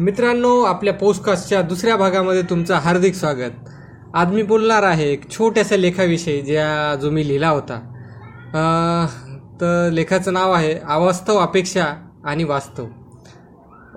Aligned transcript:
मित्रांनो 0.00 0.50
आपल्या 0.62 0.92
पोस्टकास्टच्या 0.94 1.60
दुसऱ्या 1.62 1.96
भागामध्ये 1.96 2.42
तुमचं 2.42 2.74
हार्दिक 2.74 3.14
स्वागत. 3.14 3.50
आज 4.14 4.32
मी 4.32 4.42
बोलणार 4.42 4.82
आहे 4.82 5.10
एक 5.12 5.28
छोट्याशा 5.30 5.76
लेखाविषयी 5.76 6.40
ज्या 6.42 6.94
जो 6.94 7.10
मी 7.10 7.26
लिहिला 7.28 7.48
होता. 7.48 7.78
तर 9.60 9.90
लेखाचं 9.92 10.32
नाव 10.32 10.52
आहे 10.52 10.72
अवास्तव 10.88 11.38
अपेक्षा 11.38 11.84
आणि 12.24 12.44
वास्तव. 12.44 12.86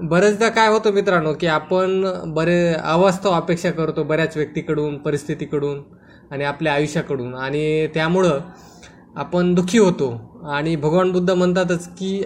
बरेचदा 0.02 0.50
काय 0.50 0.70
होतं 0.70 0.94
मित्रांनो 0.94 1.34
की 1.34 1.48
आपण 1.48 2.06
बरे 2.34 2.74
अवास्तव 2.74 3.32
अपेक्षा 3.32 3.72
करतो 3.72 4.04
बऱ्याच 4.04 4.38
व्यक्तीकडून 4.38 4.98
परिस्थितीकडून 4.98 5.82
आणि 6.32 6.44
आपल्या 6.44 6.74
आयुष्याकडून. 6.74 7.34
आणि 7.36 7.88
त्यामुळं 7.88 8.40
आपण 9.16 9.54
दुःखी 9.54 9.78
होतो. 9.78 10.14
आणि 10.52 10.76
भगवान 10.76 11.12
बुद्ध 11.12 11.30
म्हणतातच 11.32 11.90
की 11.90 12.24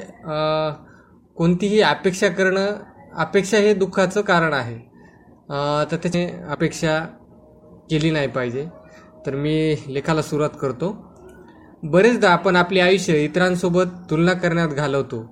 कोणतीही 1.38 1.82
अपेक्षा 1.82 2.28
करणं 2.28 2.68
अपेक्षा 3.16 3.58
हे 3.58 3.74
दुःखाचं 3.74 4.22
कारण 4.22 4.54
आहे. 4.54 4.78
तर 5.92 5.96
त्याची 5.96 6.26
अपेक्षा 6.50 7.00
केली 7.90 8.12
नाही 8.12 8.28
पाहिजे. 8.28 8.66
तर 9.26 9.36
मी 9.36 9.76
लेखाला 9.88 10.22
सुरुवात 10.22 10.58
करतो. 10.62 10.96
बरेचदा 11.84 12.30
आपण 12.30 12.56
आपले 12.56 12.80
आयुष्य 12.80 13.24
इतरांसोबत 13.24 13.86
तुलना 14.10 14.34
करण्यात 14.34 14.70
घालवतो. 14.70 15.26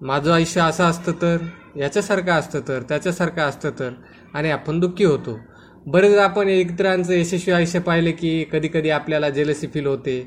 माझं 0.00 0.32
आयुष्य 0.32 0.60
असं 0.60 0.84
असतं 0.84 1.12
तर 1.22 1.36
याच्यासारखं 1.76 2.32
असतं 2.32 2.60
तर 2.68 2.82
त्याच्यासारखं 2.82 3.42
असतं 3.42 3.70
तर 3.70 3.90
आणि 4.34 4.50
आपण 4.50 4.80
दुःखी 4.80 5.04
होतो. 5.04 5.38
बरेचदा 5.86 6.24
आपण 6.24 6.48
इतरांचं 6.48 7.12
यशस्वी 7.12 7.52
आयुष्य 7.52 7.78
पाहिले 7.78 8.12
की 8.12 8.44
कधी 8.52 8.68
कधी 8.68 8.90
आपल्याला 8.90 9.28
जेलसी 9.30 9.66
फील 9.66 9.86
होते. 9.86 10.20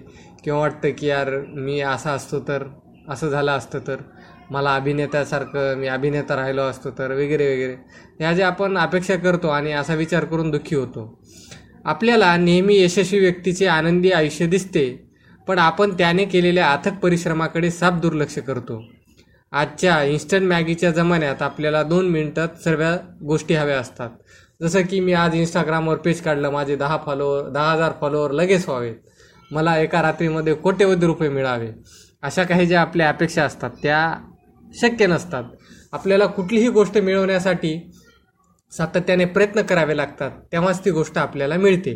किंवा 0.44 0.60
वाटतं 0.60 0.90
की 0.98 1.08
यार 1.08 1.30
मी 1.48 1.80
असं 1.80 2.10
असतो 2.10 2.40
तर 2.40 2.64
असं 3.10 3.30
झालं 3.30 3.52
असतं 3.52 3.80
तर. 3.88 3.96
मला 4.52 4.76
अभिनेत्यासारखं 4.76 5.76
मी 5.78 5.88
अभिनेता 5.88 6.36
राहिलो 6.36 6.62
असतो 6.62 6.90
तर 6.90 7.12
वगैरे 7.12 7.54
वगैरे. 7.54 7.76
ह्या 8.20 8.34
ज्या 8.34 8.48
आपण 8.48 8.78
अपेक्षा 8.78 9.16
करतो 9.16 9.48
आणि 9.48 9.72
असा 9.72 9.94
विचार 9.94 10.26
करून 10.26 10.52
दुःखी 10.52 10.76
होतो. 10.76 11.20
आपल्याला 11.86 12.36
नेहमी 12.38 12.78
यशस्वी 12.78 13.20
व्यक्तीचे 13.20 13.68
आनंदी 13.68 14.12
आयुष्य 14.12 14.48
दिसते 14.48 14.86
पण 15.48 15.60
आपण 15.60 15.92
त्याने 15.92 16.26
केलेल्या 16.26 16.72
अथक 16.72 16.94
परिश्रमाकडे 16.94 17.70
साफ 17.72 17.94
दुर्लक्ष 17.94 18.38
करतो. 18.40 18.84
आजच्या 19.52 20.02
इन्स्टंट 20.04 20.48
मॅगीच्या 20.50 20.92
जमान्यात 20.92 21.42
आपल्याला 21.42 21.84
दोन 21.84 22.10
मिनिटात 22.10 22.62
सर्व 22.64 22.84
गोष्टी 23.26 23.54
हव्या 23.54 23.80
असतात. 23.80 24.10
जसं 24.62 24.82
की 24.82 25.00
मी 25.00 25.14
आज 25.14 25.36
इंस्टाग्रामवर 25.36 25.98
पेज 25.98 26.22
काढलं 26.22 26.52
माझे 26.52 26.76
दहा 26.76 26.98
फॉलोअर 27.06 27.50
दहा 27.50 27.72
हजार 27.72 27.92
फॉलोअर 28.02 28.32
लगेच 28.32 28.68
व्हावेत 28.70 28.96
मला 29.52 29.78
एका 29.78 30.02
रात्रीमध्ये 30.02 30.54
कोट्यवधी 30.54 31.06
रुपये 31.06 31.30
मिळावे. 31.30 31.70
अशा 32.22 32.44
काही 32.44 32.66
ज्या 32.66 32.82
आपल्या 32.82 33.10
अपेक्षा 33.10 33.44
असतात 33.44 33.70
त्या 33.84 34.00
शक्य 34.72 35.08
नसतात. 35.08 35.44
आपल्याला 35.94 36.26
कुठलीही 36.28 36.70
गोष्ट 36.70 36.98
मिळवण्यासाठी 36.98 37.80
सातत्याने 38.72 39.26
प्रयत्न 39.26 39.62
करावे 39.62 39.98
लागतात 39.98 40.32
तेव्हाच 40.52 40.84
ती 40.86 40.92
गोष्ट 40.92 41.18
आपल्याला 41.18 41.58
मिळते. 41.58 41.94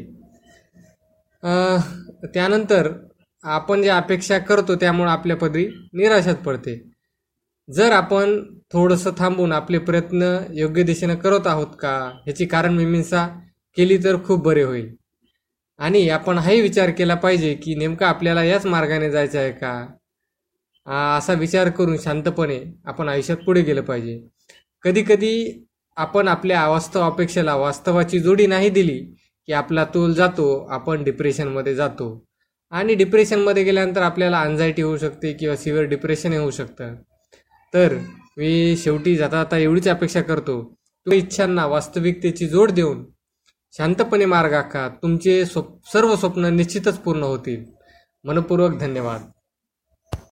त्यानंतर 2.26 2.92
आपण 3.44 3.82
ज्या 3.82 3.98
अपेक्षा 3.98 4.38
करतो 4.40 4.76
त्यामुळं 4.76 5.12
आपल्या 5.12 5.36
पदरी 5.38 5.66
निराशात 5.94 6.36
पडते. 6.36 6.76
जर 7.70 7.92
आपण 7.92 8.40
थोडंसं 8.74 9.12
थांबून 9.18 9.52
आपले 9.52 9.78
प्रयत्न 9.78 10.38
योग्य 10.54 10.84
दिशेनं 10.84 11.16
करत 11.16 11.48
आहोत 11.48 11.76
का 11.80 11.98
ह्याची 12.26 12.46
कारण 12.46 12.74
मीमांसा 12.74 13.28
केली 13.78 13.98
तर 13.98 14.16
खूप 14.26 14.44
बरे 14.44 14.64
होईल. 14.64 14.90
आणि 15.80 16.08
आपण 16.10 16.38
हाही 16.38 16.62
विचार 16.62 16.90
केला 16.90 17.16
पाहिजे 17.16 17.54
की 17.54 17.76
नेमका 17.76 18.08
आपल्याला 18.08 18.44
याच 18.44 18.66
मार्गाने 18.66 19.10
जायचं 19.12 19.40
आहे 19.40 19.52
का? 19.52 19.74
असा 20.88 21.34
विचार 21.34 21.70
करून 21.70 21.98
शांतपणे 21.98 22.60
आपण 22.86 23.10
आयुष्यात 23.10 23.38
पुढे 23.38 23.62
गेलं 23.62 23.82
पाहिजे. 23.82 24.28
कधी 24.82 25.04
कधी 25.04 25.66
आपण 25.96 26.28
आपल्या 26.28 26.64
अवास्तव 26.64 27.02
अपेक्षेला 27.02 27.56
वास्तवाची 27.56 28.20
जोडी 28.20 28.48
नाही 28.48 28.70
दिली 28.70 29.00
की 29.46 29.54
आपला 29.54 29.86
तोल 29.86 30.14
जातो 30.14 30.68
आपण 30.72 31.04
डिप्रेशनमध्ये 31.04 31.76
जातो. 31.76 32.26
आणि 32.72 32.96
डिप्रेशनमध्ये 32.96 33.64
गेल्यानंतर 33.64 34.02
आपल्याला 34.02 34.42
अँझायटी 34.42 34.82
होऊ 34.82 34.98
शकते 34.98 35.34
किंवा 35.34 35.56
सिव्हिअर 35.56 35.88
डिप्रेशन 35.88 36.34
होऊ 36.34 36.52
शकतं. 36.52 36.96
तर 37.74 37.98
मी 38.38 38.78
शेवटी 38.78 39.16
जाता 39.16 39.38
जाता 39.38 39.58
एवढीच 39.58 39.88
अपेक्षा 39.88 40.22
करतो 40.22 40.62
तुम्ही 41.06 41.20
इच्छांना 41.20 41.66
वास्तविकतेची 41.66 42.48
जोड 42.48 42.72
देऊन 42.72 43.06
शांतपणे 43.78 44.26
मार्ग 44.26 44.54
आखा. 44.54 44.90
तुमचे 44.90 45.46
स्वप 45.46 45.88
सर्व 45.94 46.16
स्वप्न 46.16 46.46
निश्चितच 46.46 46.98
पूर्ण 46.98 47.24
होतील. 47.24 47.64
मनपूर्वक 48.24 48.78
धन्यवाद. 48.78 49.22